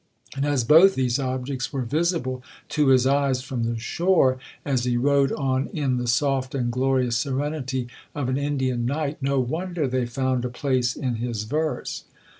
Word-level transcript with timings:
And 0.35 0.47
as 0.47 0.63
both 0.63 0.95
these 0.95 1.19
objects 1.19 1.71
were 1.71 1.83
visible 1.83 2.41
to 2.69 2.87
his 2.87 3.05
eyes 3.05 3.43
from 3.43 3.65
the 3.65 3.77
shore, 3.77 4.39
as 4.65 4.83
he 4.83 4.97
rowed 4.97 5.31
on 5.33 5.67
in 5.73 5.97
the 5.97 6.07
soft 6.07 6.55
and 6.55 6.71
glorious 6.71 7.15
serenity 7.17 7.87
of 8.15 8.27
an 8.27 8.35
Indian 8.39 8.87
night, 8.87 9.19
no 9.21 9.39
wonder 9.39 9.87
they 9.87 10.07
found 10.07 10.43
a 10.43 10.49
place 10.49 10.95
in 10.95 11.17
his 11.17 11.43
verse. 11.43 12.05